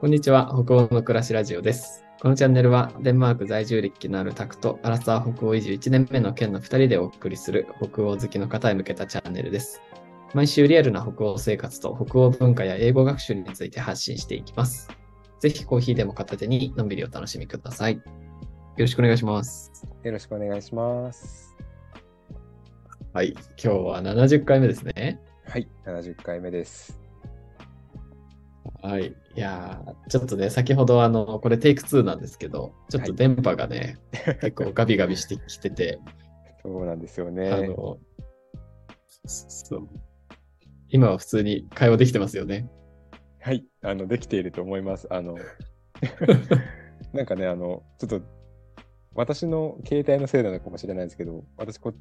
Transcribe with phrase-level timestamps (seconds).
[0.00, 2.04] こんにちは、北欧の暮らしラジオです。
[2.22, 9.82] このチャンネルは、デンマーク在住歴のあるタクと、アラサー北欧移住1年目の県の2人でお送りする北欧好きの方へ向けたチャンネルです。
[10.34, 14.88] 毎週リアルな北欧生活と北欧文化や英語学習について発信していきます。
[15.40, 17.96] ぜひコーヒーでも片手にのんびりお楽しみください。
[17.96, 18.02] よ
[18.76, 19.72] ろしくお願いします。
[20.04, 21.56] よろしくお願いします。
[23.12, 25.18] はい、今日は70回目ですね。
[25.44, 27.07] はい、70回目です。
[28.82, 29.06] はい。
[29.06, 33.98] いやーちょっとね、先ほどあの、これテイク2なんですけど、ちょっと電波がね、
[34.40, 35.98] 結構ガビガビしてきてて、
[36.62, 37.68] そうなんですよあね。
[37.68, 37.98] の、
[39.26, 39.88] そう。
[40.90, 42.68] 今は普通に会話できてますよね。
[43.40, 45.06] はい、あの、できていると思います。
[45.10, 45.36] あの、
[47.12, 48.20] なんかね、あの、ちょっと、
[49.14, 51.92] 私の携帯のせいなのかもしれないですけど、私こ、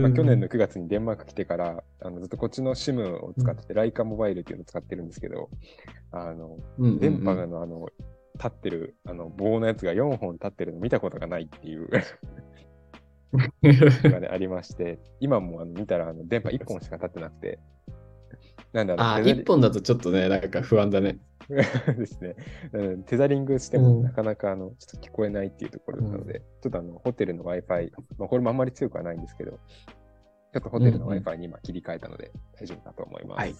[0.00, 5.48] まあ、去年の9月にデンマーク来てから、あのずっとこっちの SIM を使ってて、ライカモバイルっていうのを使ってるんですけど、
[6.12, 6.98] あの、うんうんうん。
[6.98, 7.88] 電波がの、あの、
[8.34, 11.88] 立ってる、あの、棒のやつが4本立ってるの見たことがないっていう
[13.32, 17.58] のがね、ありまして、今もあの見たらあの電波1本しか立ってなくて、
[18.72, 21.18] なんであのあー、テザリ一本だとちょっとね、なんか不安だね。
[21.96, 22.36] ですね、
[22.72, 33.38] うんテザリングしてうんもなかなかあのちょっと聞こえないっていうところなので、ちょっとあのホテルの Wi-Fi、まあ、これもあんまり強くはないんですけど、ちょっとホテルのうんうん Wi-Fi に今切り替えたので大丈夫だと思います。
[33.38, 33.54] はい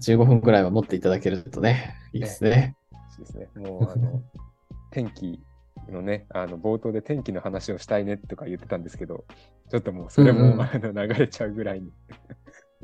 [0.00, 2.76] 15分くらいは持っていただけるとね、いいですね。
[3.10, 3.48] そうですね。
[3.54, 4.22] もうあの
[4.90, 5.42] 天気
[5.88, 9.24] のね、あの冒頭で天気の話をしたいねとか言ってたんですけど、
[9.68, 11.92] ちょっともうそれも、うんうんあの流れちゃうぐらいに。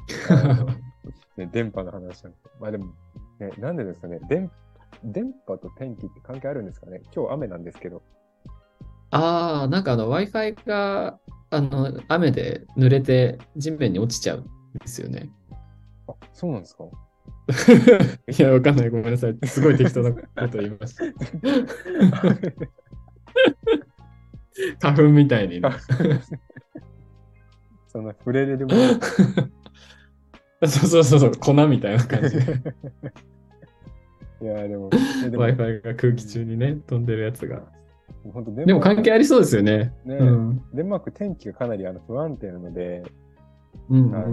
[1.37, 2.87] ね、電波の話なんてまあでも、
[3.39, 4.19] ね、なんでですかね？
[4.29, 4.51] 電、
[5.05, 7.03] 電波と天気って関係あるんですかね？
[7.15, 8.03] 今日雨なんですけど。
[9.11, 11.19] ああ、なんかあの Wi-Fi が
[11.51, 14.45] あの雨で濡れて地面に落ちちゃうん
[14.79, 15.31] ですよね。
[16.09, 16.85] あ、そうなんですか？
[18.27, 18.91] いや、わかんない。
[18.91, 19.39] ごめんなさい。
[19.47, 21.05] すごい適当なこと言いました。
[24.81, 25.71] 花粉みたいにね。
[27.89, 28.81] そんな触れれるもの。
[30.67, 32.43] そうそうそうそう、粉みたいな感じで。
[34.43, 37.63] いや、でも、Wi-Fi が空気中にね、飛んでるやつが。
[38.65, 39.93] でも関係ありそうですよね。
[40.05, 40.63] ね、うん。
[40.75, 43.05] デンマーク天気がかなりあの不安定なので、
[43.89, 44.27] うんあの、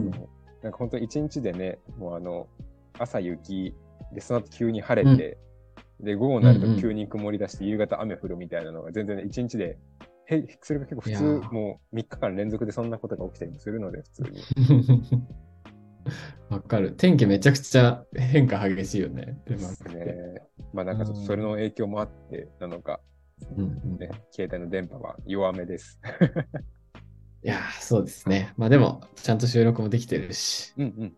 [0.64, 2.48] なんか本当一日でね、もうあの、
[2.98, 3.76] 朝雪、
[4.14, 5.38] で、その後急に晴れて、
[6.00, 9.78] で、午後になると急に曇り出して、夕方雨降るみたいなのが全然ね、一日で、
[10.26, 14.42] へそれが結構普通もう3日間連続でそんなことが起きたりもするので、普通に。
[16.50, 16.94] わかる。
[16.94, 19.40] 天気めちゃくちゃ変化激しいよね。
[19.46, 20.06] デンマークって。
[20.06, 20.42] ね、
[20.74, 23.00] まあなんかそれの影響もあってなのか、
[23.58, 26.00] うんうんね、携帯の電波は弱めです。
[27.44, 28.54] いやー、そうですね。
[28.58, 30.74] まあでも、ちゃんと収録もできてるし。
[30.78, 31.18] うんうん。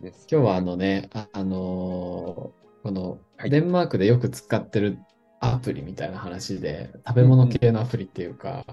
[0.00, 4.98] 今日はあのね、あ、あのーこのはいデンマークでよく使ってる
[5.40, 8.64] アプリみたいな話で、食べ物系のアプリっていうか、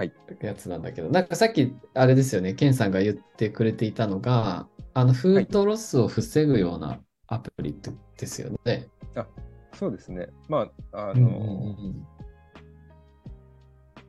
[0.00, 0.12] はい。
[0.40, 7.78] やつなんだけど、なんかさっきあれですよね、ケンさんが言ってくれていたのが、あのフードロスを防ぐようなアプリ
[8.16, 8.88] ですよね。
[9.74, 10.28] そうですね。
[10.48, 11.32] まあ、あの、うんうんう
[11.90, 12.06] ん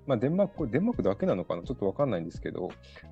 [0.08, 1.64] まあ、デンマーク、デンマークだけなのかな？
[1.64, 2.70] ちょっとわかんないんですけど、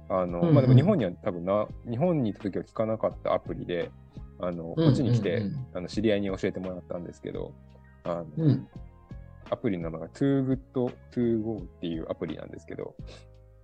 [0.07, 3.91] あの、まあでも日本には多分な、日本にいた時は聞かなかったアプリで、
[4.39, 7.53] あの、こっちに来て、あの知り合いに教えてもらったんですけど、
[8.05, 8.67] あのうんうん
[9.49, 10.59] アプリの名前が Too Good
[11.13, 12.95] To Go っていうアプリなんですけど、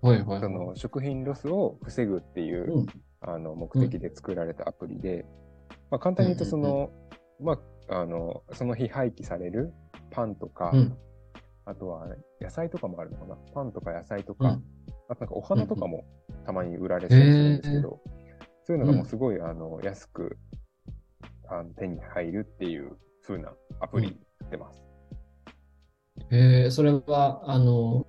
[0.02, 0.40] はいはいはい。
[0.42, 2.86] その食品ロスを防ぐっていう、うん。
[3.28, 5.26] あの目的で作られたアプリで、
[5.90, 6.92] まあ、簡単に言うとその、
[7.42, 7.58] ま
[7.90, 9.74] あ、あのその日廃棄される
[10.12, 10.98] パンとか、うん。
[11.66, 12.06] あとは
[12.40, 13.36] 野菜とかもあるのかな？
[13.54, 14.64] パンとか野菜とか、うん。
[15.10, 16.06] あとなんかお花とかも
[16.46, 18.00] たまに売られてたりするんですけど、
[18.66, 20.38] そういうのがもうすごい、あの安く
[21.50, 24.84] あの手に入るっていう風なアプリになってます。
[26.32, 28.06] えー、それは、あの、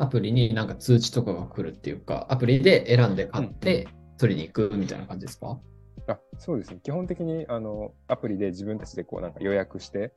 [0.00, 5.58] アプリになんか通知とかが来るっていうか、アプリで選んで買って取りに行くみたいな感じですか？
[6.06, 6.78] あそうですね。
[6.82, 10.12] 基本的にあのアプリで自分たちでこうなんか予約して、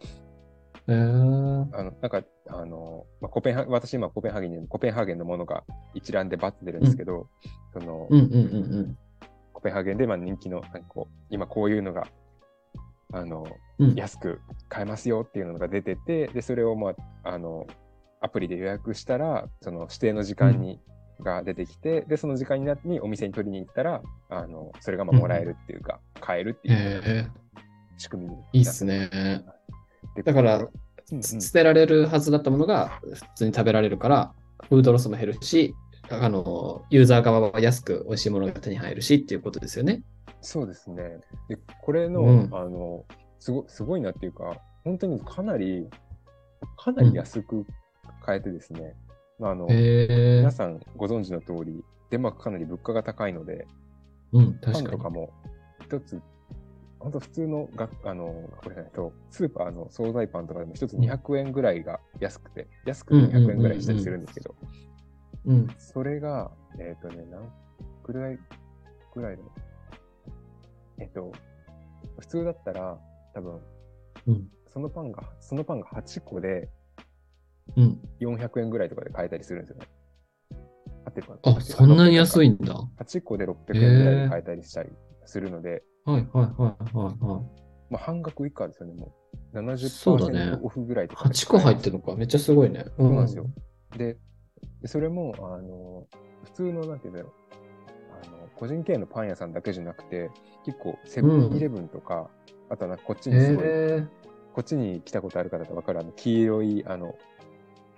[0.87, 5.63] えー、あのなんかあの、まあ、コペンハ私今コペンハーゲンにコペンハーゲンのものが
[5.93, 7.27] 一覧でバッて出るんですけど、
[7.73, 8.39] そのうんうんうんう
[8.81, 8.97] ん。
[9.51, 12.07] コペンハーゲンでまあ人気のなんかこう今こういうのが
[13.13, 13.51] あのうん
[13.95, 14.39] 安く
[14.69, 16.89] 買えますよっていうのが出ててでそれを、ま
[17.23, 17.67] あ、あの
[18.21, 20.79] アプリで予約したらその指定の時間に、
[21.21, 27.27] が出てきてでその時間にお店に取りに行ったらあのそれがまあもらえるっていうか、買えるっていうえ
[27.97, 29.09] 仕組みになー、いいっすね。
[30.15, 30.67] でだから
[31.11, 31.23] うんうん。
[31.23, 34.33] 捨てられるはずだったものが普通に食べられるから、
[34.69, 35.75] フードロスも減るし、
[36.09, 40.01] あの、ユーザー側は安く美味しいものが手に入るしっていうことですよね。
[40.41, 41.19] そうですね。
[41.47, 42.49] で、これの、うん。
[42.51, 43.05] あの、
[43.41, 45.89] すごすごいなっていうか、本当にかなり、
[46.77, 47.65] かなり安く
[48.23, 48.95] 買えてですね、
[49.39, 50.51] まあ、あの、皆。
[50.51, 53.67] さんご存知の通り、デンマークかなり物価が高いので、
[54.31, 54.87] うん、パン確かに。
[54.89, 55.33] とかも
[55.81, 56.21] 一つ、
[56.99, 58.25] 本当普通のがあの
[58.61, 64.55] これじゃないと、スーパーの惣菜パンとかでも一つ200円ぐらいが安くて、安くて200円ぐらいしたりするんですけど、
[65.45, 65.67] うん。
[65.79, 67.51] それが、えっ、とね、何
[68.03, 68.37] ぐらい
[69.15, 69.43] ぐらいの、
[70.99, 71.31] えっ、と、
[72.19, 72.99] 普通だったら、
[73.33, 73.59] 多分、
[74.27, 74.47] うん。
[74.67, 76.69] そのパンが、そのパンが8個で
[77.75, 77.99] うん。
[78.19, 79.87] 400円ぐらいとかで買えたりするんですよね。
[81.43, 82.75] あ、そんなに安いいんだ。
[82.99, 84.89] ?8 個で600円ぐらいで買えたりしたり
[85.25, 87.61] するので、はいはいはいはいはい。
[87.89, 89.89] まあ、半額以下ですよね、もう。
[89.89, 91.91] そうだね70%オフぐらいとかで8個入ってる。
[91.91, 92.15] るのか。
[92.15, 92.85] めっちゃすごいね。
[92.97, 93.45] そうなんですよ。
[93.97, 94.17] で、
[94.81, 96.07] でそれも、あの、
[96.43, 97.31] 普通の、なんていうんだろう。
[98.25, 100.29] あの、個人経営のパン屋さんだけじゃなくて、
[100.65, 102.29] 結構、セブンイレブンとか、
[102.71, 104.07] あとはこっちにすごい、え。
[104.53, 107.15] こっちに来たことある方だと分かる、あの、黄色い、あの、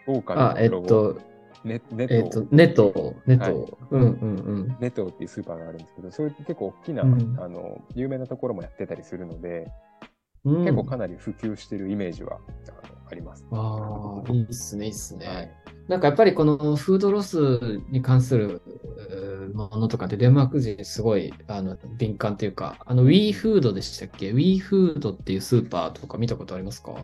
[0.08, 1.22] 狼あ、えっと、
[1.64, 3.78] ネネえっトと、ネト、ネはいト。
[3.92, 4.78] うんうんうん。
[4.80, 9.72] ネトっていうスーパーがあるんですけど、そういう結構大きな、うんあの、有名なところもやってたりするので、
[10.44, 12.40] うん、結構かなり普及してるイメージは、
[13.10, 13.46] あります。
[13.52, 15.28] ああ、いいっすね、いいっすね。
[15.28, 15.52] はい。
[15.88, 18.62] なんかやっぱりこのフードロスに関する
[19.10, 26.96] うーものとかってデンマーク人すごいあの敏感っていうか、あの WE フードでしたっけ ?WE フードっていうスーパーとか見たことありますか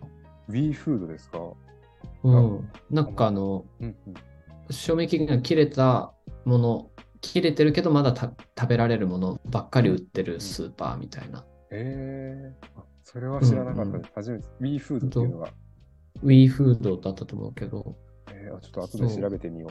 [0.49, 1.39] ？WE フードですか？
[2.23, 2.69] うん。
[2.89, 4.13] なんかあの、うんうん。
[4.73, 6.13] 賞味期限が切れた
[6.45, 6.89] もの、
[7.21, 11.43] 切れてるけどまだた食べられるものばっかり売ってるスーパーみたいな。
[11.71, 14.11] ええあそれは知らなかったです。
[14.15, 15.49] 初めて、WE フードっていうのが、
[16.23, 17.95] WE フードだったと思うけど。
[18.31, 19.69] えーあちょっと後で調べてみよ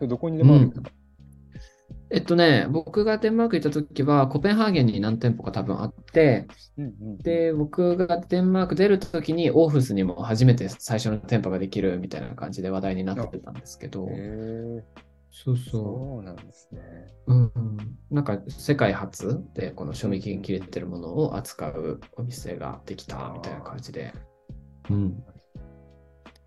[0.00, 0.06] う。
[0.06, 0.90] どこにでもあるんですか、
[2.10, 6.46] えっとね、僕がデンマーク行った時はコペンハーゲンに何店舗か多分あって、
[6.76, 14.82] うんうんうん、で、僕がデンマーク出るときに、オーフスにも初めて最初の店舗ができるみたいな感じで話題になってたんですけど、えー、
[15.32, 16.80] そうそそうなんですね。
[17.26, 17.34] う。
[17.34, 17.78] うんうん、
[18.10, 24.12] なんか世界初でこの賞味期限切れてるものを扱うお店ができたみたいな感じで。
[24.90, 25.24] うん。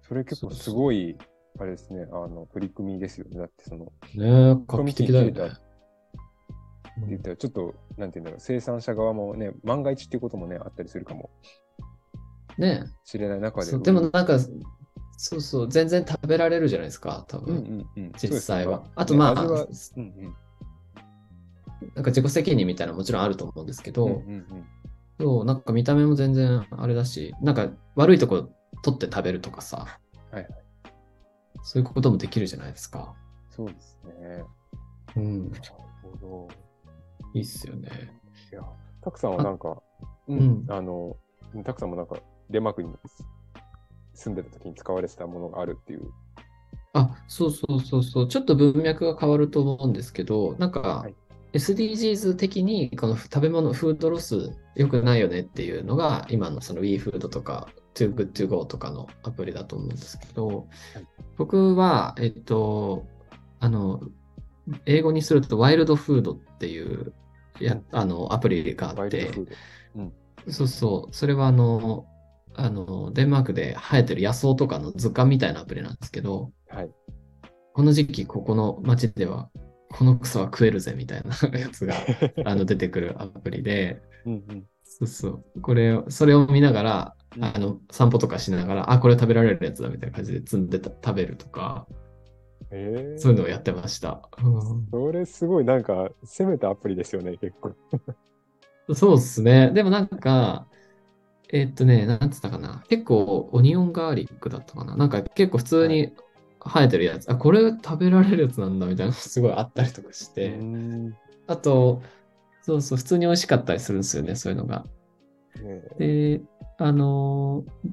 [0.07, 1.18] それ結構すごい、
[1.59, 3.38] あれですね、あの、取り組みですよね。
[3.38, 5.31] だってその、ねえ、画期的だよね。
[5.31, 11.30] って言ったら、ちょっと、なんていうんだろう、生産者側もね、万が一っていうこともね、あったりするかも
[12.57, 13.77] ねしれない中で。
[13.80, 14.39] でもなんか、
[15.18, 17.56] そうそう、全然食べられるじゃないですか、多うん分、
[17.95, 18.83] うんうん、実際は。
[18.95, 20.36] あとまあ、うんうん
[21.94, 24.45] なんか自己責任みたいなのもちろんあると思うんですけど、うんうんうん
[25.19, 28.50] そう、なんか見た目も全然あれだし、なんか悪いとこ
[28.83, 30.00] 取って食べるとかさ、
[30.31, 30.67] はいはい
[31.63, 33.13] そういうこともできるじゃないですか。
[33.50, 34.44] そうですね。
[35.15, 35.63] うん、なる
[36.04, 36.48] ほど。
[37.33, 37.89] いいっすよね。
[38.51, 38.62] いや、
[39.01, 39.81] たくさんはなんか、
[40.27, 41.18] うん、うんあの、
[41.63, 42.18] たくさんもなんか、
[42.50, 42.89] デンマークに
[44.13, 46.12] 住んでた時に使われてたものがあるっていう。
[46.94, 51.15] あ、そうそうそうそう、ちょっと文脈が変わると思うんですけど、なんかはい
[51.53, 57.69] SDGs 的にこの食べ物、フードロス良くないよねっていうのが今のその WeFood とか
[58.06, 60.68] Too Good To Go とかのアプリだと思うんですけど、
[61.38, 63.06] 僕は、えっと、
[63.60, 64.02] あの、
[64.86, 67.13] 英語にするとワイルドフードっていう
[67.60, 70.10] やあのアプリがあってワイルドフ、ー
[70.46, 70.51] ド。
[70.51, 72.06] そうそう、それはあの、
[72.56, 76.89] あの、デンマークで生えてる野草とかの図鑑みたいなアプリなんですけど、はい。
[77.74, 79.51] この時期ここの街では
[79.92, 81.94] この草は食えるぜみたいな やつが
[82.44, 84.66] あの出てくるアプリで、うんうん。
[84.84, 91.88] そうそう、これを、それを見ながら、うんあの、散歩とかしながら、あ、これ食べられるやつだみたいな感じで積んでた食べるとか、
[92.72, 94.22] えー、そういうのをやってました。
[94.44, 97.75] うんそれすごいなんか、攻めたアプリですよね、結構。
[98.94, 99.72] そうっすね。
[99.72, 100.67] でもなんか、
[101.50, 102.84] えーっとね、なんつったかな。
[102.89, 104.96] 結構オニオンガーリックだったかな。
[104.96, 106.13] なんか結構普通に
[106.63, 107.29] 生えてるやつ。
[107.32, 110.60] あ、これ食べられるやつなんだみたいなのすごいあったりとかしうて。
[111.48, 112.01] あと、
[112.62, 114.86] そうそう、普通に美味しかったりするんですよね、そういうのが。
[115.98, 116.41] で、
[116.77, 117.89] あのー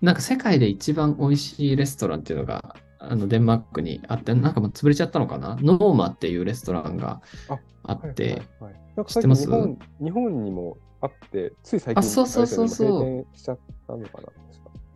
[0.00, 5.56] なんか世界で一番美味しいレストランっていうのが、あのデンマークにあって、なんかもう潰れちゃったのかな？
[5.62, 9.42] ノーマっていうレストランがああって、はいはいはい、なんか知ってます？
[9.44, 13.36] 日本日本にもあって、つい最近あそうそうそうそう。
[13.36, 14.28] しちゃったのかな。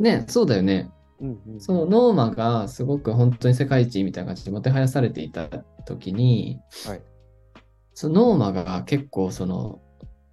[0.00, 0.90] ね、そうだよね。
[1.20, 5.46] うんうん、そう、ノーマがすごく本当に世界一みたいな感じでもてはやされていた
[5.86, 7.02] 時に、はい。
[7.94, 9.80] そのノーマが結構その、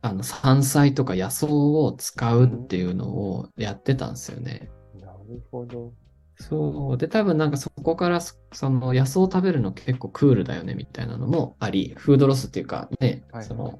[0.03, 4.69] あの山菜とか野草を使うっていうのをやってたんですよね。
[4.99, 5.93] なるほど。
[6.35, 6.97] そう。
[6.97, 13.79] で、多分なんかそこからそその野草を食べるの結構クールだよねみたいなのもあり、フードロスっていうかね、はいその、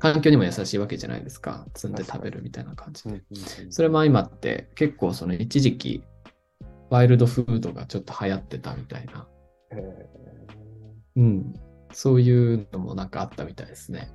[0.00, 1.66] 環境にも優しいわけじゃないですか。
[1.76, 3.22] 積んで食べるみたいな感じで。
[3.70, 6.02] それも相まって、結構その一時期、
[6.90, 9.28] ワイルドフードがちょっと流行ってたみたいな。
[9.70, 9.76] え
[11.14, 11.54] うん。
[11.92, 14.10] そういうのもなんかあったみたいですね。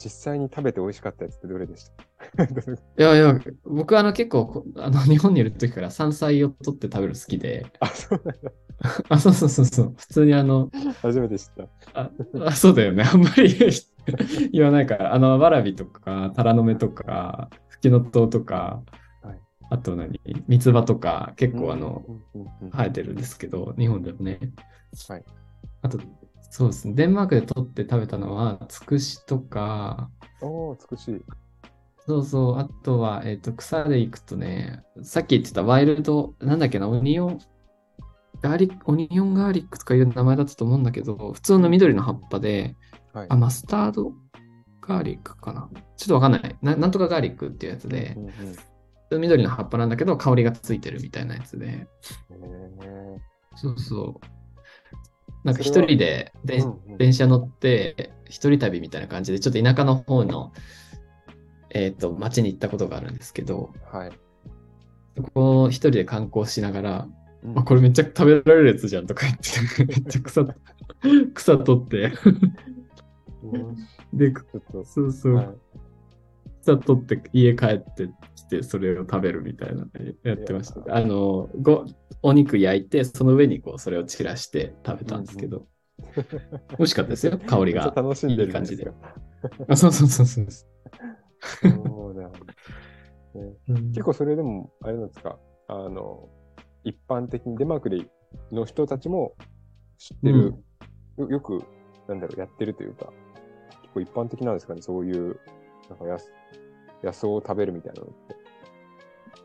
[0.00, 1.90] ー実際に食べて美味しかったやつってどれでし
[2.36, 2.44] た？
[2.44, 2.48] い
[2.96, 8.50] やいや、僕はあの結構こあの日本にいる時から山菜を取って食べるの好きで、あ、そうなんだ。
[9.10, 10.70] あ、そうそうそうそう、普通にあの、
[11.02, 12.00] 初めて知った。
[12.00, 12.10] あ
[12.46, 13.54] あそうだよね、あんまり
[14.52, 18.82] 言わないから、あの、わらびとか、タラの芽とか、ふきのとうとか、
[19.22, 19.40] はい
[19.72, 22.04] あと何、三つ葉とか、結構あの、
[22.72, 24.40] 生えてるんですけど、日本でもね。
[25.08, 25.24] はい。
[25.82, 25.98] あと、
[26.50, 30.10] そうですね、デンマークで取って食べたのは、つくしとか、
[30.42, 31.24] おー、美しい。
[32.06, 37.38] そうそう、あとは、えっ、と、草で行くとね、さっき言ってたワイルド、なんだっけな、オニオン、
[38.42, 42.74] ガーリック、オニオンガーリックとかいう名前だったと思うんだけど、普通の緑の葉っぱで、
[43.12, 43.26] はい。
[43.28, 44.12] あ、マスタード？
[44.80, 45.68] ガーリックかな？
[45.96, 46.74] ちょっとわかんないな。
[46.74, 48.32] なんとかガーリックっていうやつでう、んうん
[49.20, 51.86] 緑の葉っぱなんだけど、香りがついてるみたいなやつで、
[53.56, 54.39] そうそう。
[55.44, 56.98] なんか一人で電うんうん。
[56.98, 60.52] 電車乗って、一人旅みたいな感じで、ちょっと田舎の方の、
[61.70, 64.12] えっ、と、町に行ったことがあるんですけど、はい。
[65.16, 67.08] そこを一人で観光しながら、
[67.42, 67.58] うん。
[67.58, 70.44] あ、これめっちゃ食べられるやつじゃんとか言って、めっちゃ草、
[71.34, 72.12] 草取って、
[73.42, 73.76] うん。
[74.12, 74.32] で、
[74.84, 75.48] そうそう、はい
[76.62, 79.88] 草取って家帰ってきて、それを食べるみたいなの
[80.24, 80.94] やってました。
[80.94, 81.84] あの、ご、
[82.22, 85.66] お肉焼いて、その上にこう、それを散らして食べたんですけど、
[86.78, 87.92] 美味しかったですよ、香りが。
[87.94, 88.84] 楽しんでるいい感じで。
[88.84, 88.94] よ。
[89.68, 90.46] あそうそうそうそう。
[90.50, 92.14] そう。
[92.14, 92.26] ね
[93.34, 93.54] ね。
[93.68, 93.88] うん。
[93.92, 95.38] 結構それでも、あれなんですか、
[95.68, 96.28] あの、
[96.84, 98.06] 一般的にデンマークで
[98.52, 99.34] の人たちも
[99.98, 100.54] 知ってる、
[101.16, 101.62] よよく、
[102.08, 103.12] なんだろう、やってるというか、
[103.82, 105.38] 結構一般的なんですかね、そういう、
[105.90, 106.32] なんかやす
[107.02, 108.40] 野草を食べるみたいなのって。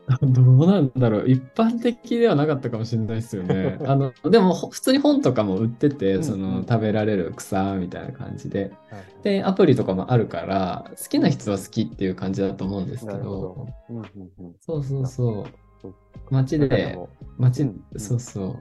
[0.22, 1.28] どうなんだろう。
[1.28, 3.76] 一般的ではなかったかもしれないですよね。
[3.84, 8.72] あの、でも、ほ普通に本とかも売ってて、うんその、食べられる草みたいな感じで。
[8.90, 13.66] はいで、アプリとかもあるから、好きな人は好きっていう感じだと思うんですけどど、。
[13.90, 14.04] うんうん
[14.38, 14.54] うん。
[14.60, 15.44] そうそうそ
[15.84, 15.90] う。
[16.30, 16.96] 街で、
[17.36, 18.56] 街、そうそう。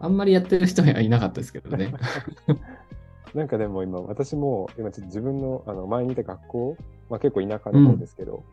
[0.00, 1.94] あんまりやってる人はいなかったですけどね。
[3.34, 6.76] なんかでも今、私も、今ちょっと自分の、あの、前にいた学校、
[7.08, 8.44] まあ結構田舎の方ですけど、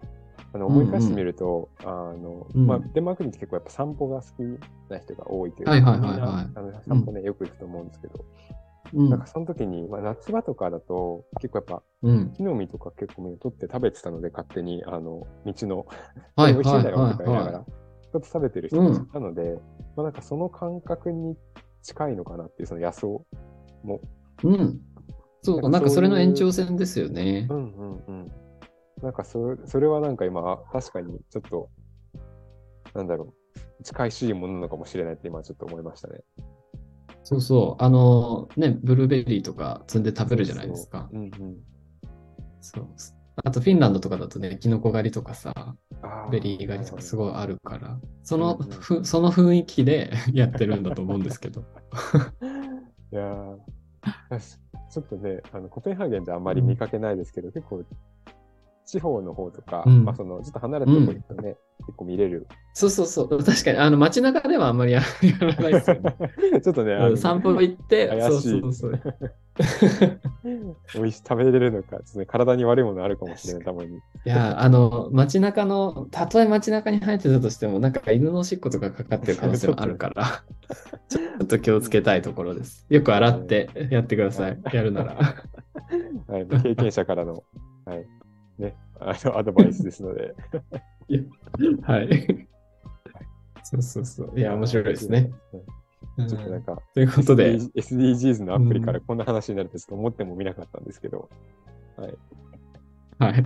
[0.53, 4.41] あの、思い返してみると、あの、うんまあ、デンマーク人って結構やっぱ散歩が好き
[4.89, 8.25] な人が多いというか、はいはなあの散歩ね、よく行くと思うんですけど、
[8.93, 9.27] うんなんか。
[9.27, 12.31] その時に、まあ夏場とかだと、結構やっぱ、うん。
[12.31, 15.85] 木の実とか結構取って食べてたので、勝手に、あの、道の、
[16.35, 19.59] はい美味しいんだよはいとか言いながら、はちょっと食べてる人たちいたので、
[19.95, 21.35] まあなんかその感覚に
[21.83, 23.07] 近いのかなっていう、その野草
[23.83, 24.01] も。
[24.43, 24.81] うん。
[25.41, 27.53] そう、ななんんかそれの延長線ですよねう。
[27.53, 28.31] んうんうん。
[29.01, 31.69] なんかそそれはなんか今、確かにちょっと、
[32.93, 33.33] なんだろ
[33.79, 36.19] う、近いしいものなのかもしれないって今ちょっと思いましたね。
[37.23, 37.83] そうそう。
[37.83, 41.09] あの、ね、ブルーベリーとか摘んで食べるじゃないですか。
[41.13, 41.57] うんうん。
[42.61, 42.87] そう。
[43.43, 45.53] あと、フィンランドとかだとね、キノコ狩りとかさ、
[46.01, 47.17] あベリー狩りとかすい。
[47.17, 51.61] ごいあるから、その、うんうんふその雰囲気でやってるんだと思うんですけど。
[53.11, 53.23] いや
[54.89, 57.83] ちょっとね、あのコペンハーゲンであんまり見かけないですけど、結構、
[58.85, 62.47] 地方の方とか、うんまあその、ちょっと離れたとこ行くとね、結構見れる。
[62.73, 63.43] そうそうそう。
[63.43, 66.15] 確かに、あの、街中ではあんまりややらないですよね。
[66.63, 69.01] ちょっとね、散歩行って、そうそうそう。
[70.95, 73.97] 美味しい食べれるのか、ね、体に悪いものあるかもしれない、たまに。
[73.97, 80.43] いや、あの、街中の、たとえ街中に生えてたとしても、なんか犬のおしっことかかかってる可能性もあるから、
[81.09, 82.85] ちょっと気をつけたいところです。
[82.89, 84.59] よく洗ってやってください。
[84.73, 85.15] やるなら。
[86.27, 87.43] はい、経験者からの、
[87.85, 88.05] はい、
[88.57, 90.35] ね、あのアドバイスですので。
[91.83, 92.47] はい。
[93.63, 94.39] そうそうそう。
[94.39, 95.31] いや、面白いですね。
[96.27, 101.29] ちょっとなんか、ということで、SDG SDGs のアプリからこんな話になるとちょっと思ってもみなかったんですけど。
[101.97, 102.17] はい。
[103.19, 103.43] はい。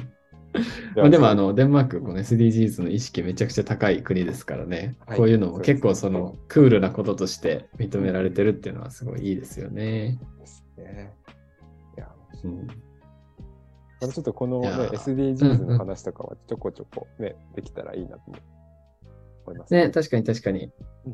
[0.93, 4.95] でまあ、でも、あの、デンマーク、この SDGs の意識めちゃくちゃ高い国ですからね。
[5.07, 10.19] はいこういうのも結構その、クールなこととして認められてるっていうのはすごいいいですよね。
[10.39, 11.13] ですね。
[11.97, 12.09] いや、
[12.43, 12.67] うん。
[12.67, 18.21] またちょっとこの、ね、SDGs の話とかはちょこちょこね、できたらいいなと
[19.47, 19.73] 思います。
[19.73, 20.71] ね、確かに確かに
[21.05, 21.13] うん。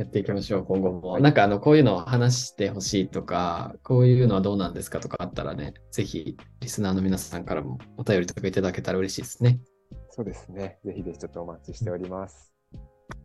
[0.00, 1.10] やっていきましょう、今後も。
[1.10, 9.60] はいなんか、あの、こういうのを話してほしいとか、こういうのはどうなんですかとかあったらね、ぜひ、リスナーの皆さんからもお便りとかいただけたら嬉しいですね。
[10.08, 10.78] そうですね。
[10.86, 12.50] ぜひぜひちょっとお待ちしております。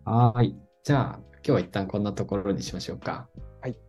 [0.03, 0.55] はーい。
[0.83, 3.29] じゃあ、今日は一旦こんなところにしましょうか。
[3.61, 3.79] はい。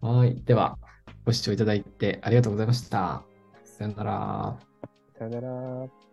[0.00, 0.44] はーい。
[0.44, 0.78] では、
[1.24, 3.24] ご視聴いただいてありがとうございました。
[3.64, 4.58] さよなら。
[5.18, 6.07] さよなら。